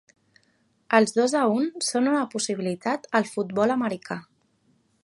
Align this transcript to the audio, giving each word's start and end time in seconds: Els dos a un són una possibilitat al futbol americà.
Els 0.99 1.13
dos 1.17 1.35
a 1.41 1.43
un 1.57 1.69
són 1.89 2.09
una 2.15 2.25
possibilitat 2.33 3.07
al 3.21 3.31
futbol 3.35 3.77
americà. 3.79 4.19